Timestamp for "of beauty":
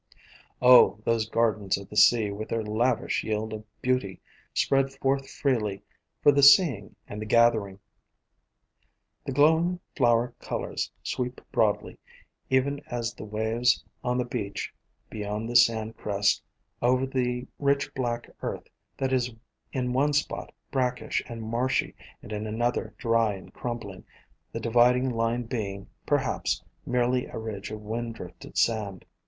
3.53-4.19